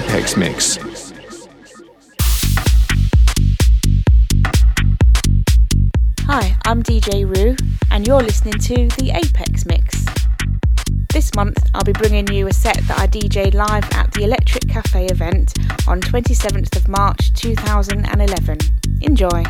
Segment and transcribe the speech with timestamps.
[0.00, 0.78] Apex Mix.
[6.26, 7.56] Hi, I'm DJ Ru,
[8.10, 10.04] you're listening to the Apex Mix.
[11.12, 14.68] This month, I'll be bringing you a set that I DJed live at the Electrik
[14.68, 15.56] Cafe event
[15.86, 18.58] on 27th of March 2011.
[19.02, 19.44] Enjoy!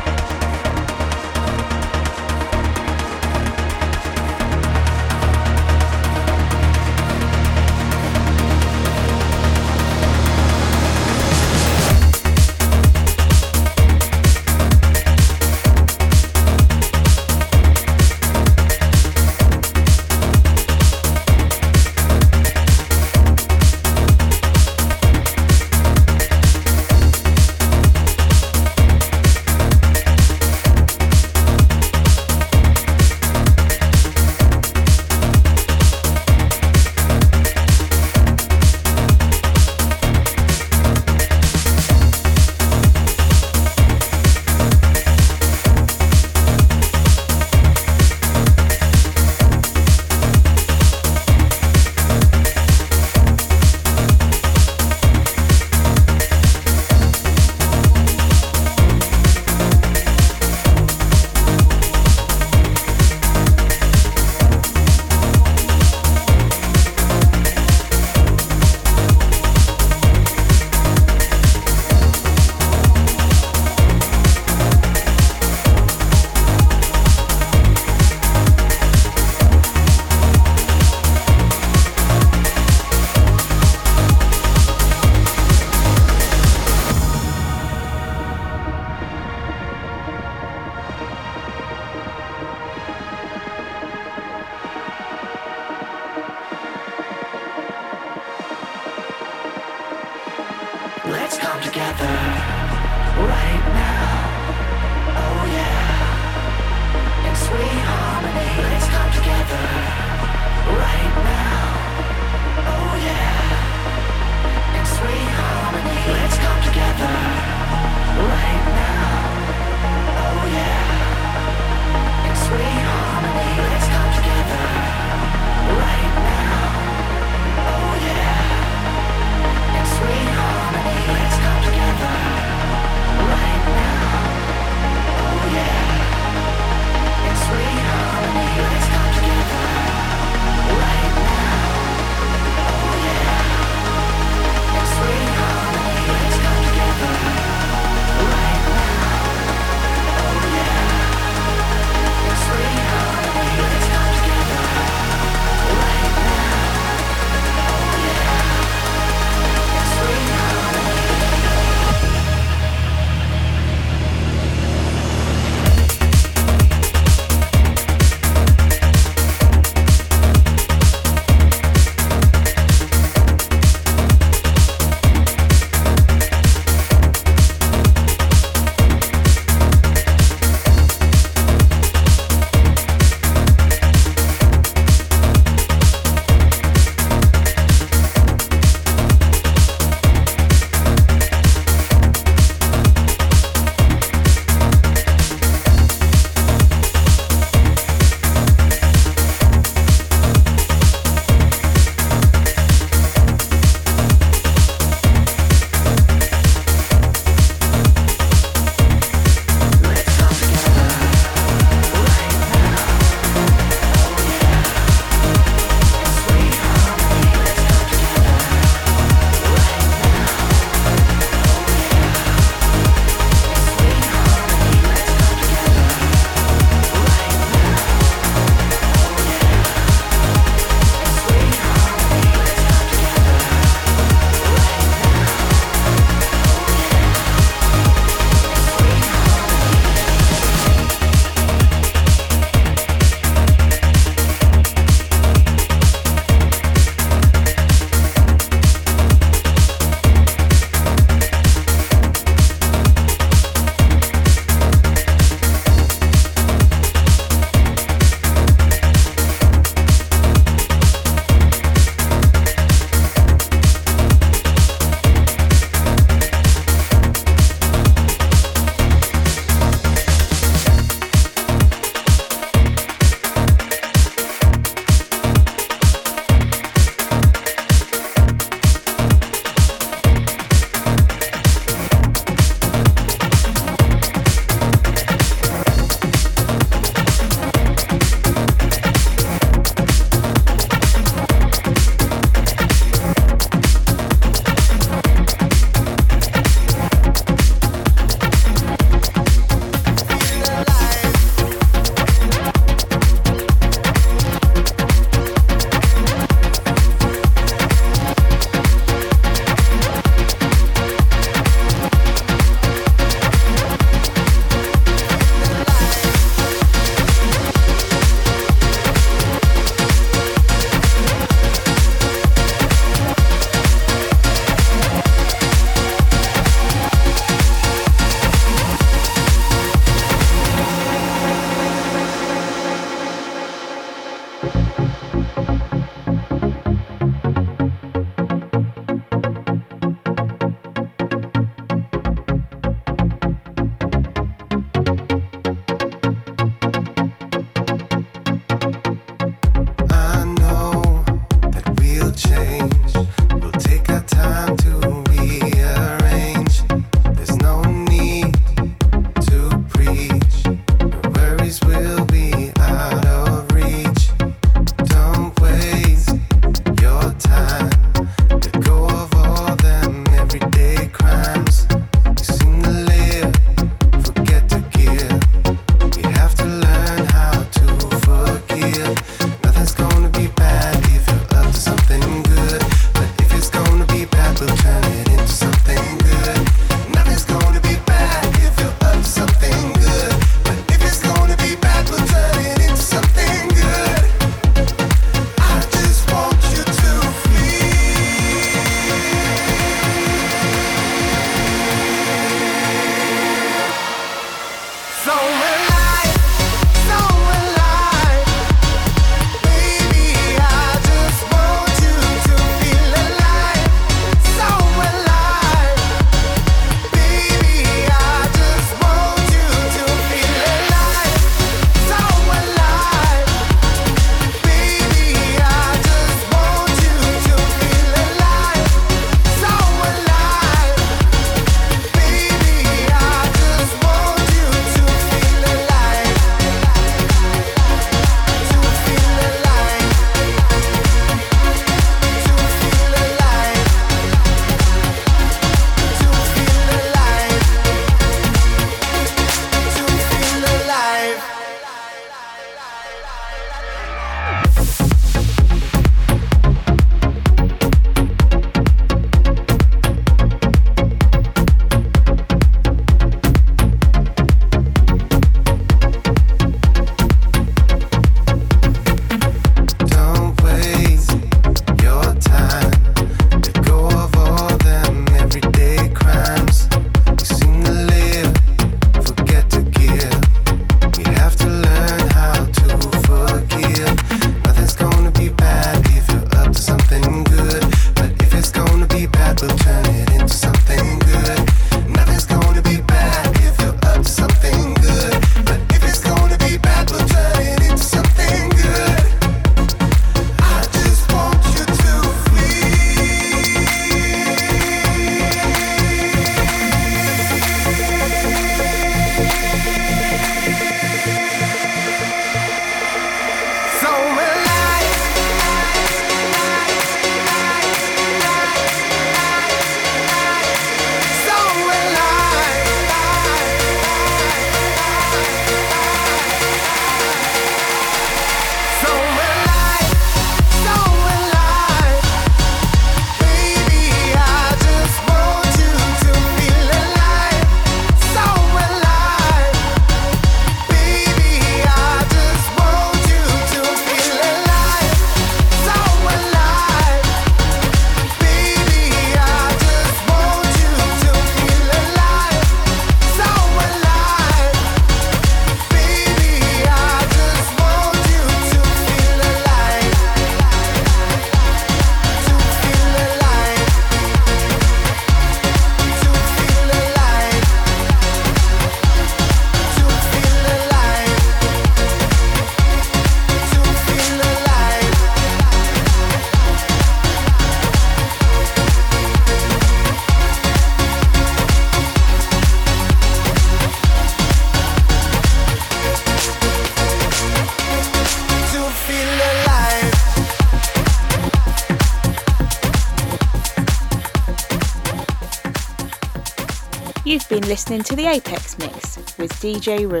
[597.44, 600.00] Been listening to the Apex Mix with DJ Ru.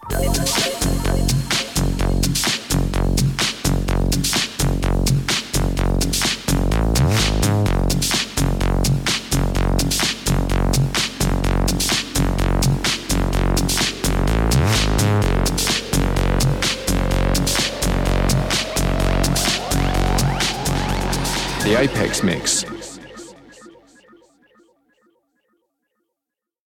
[21.65, 22.74] The Apex Mix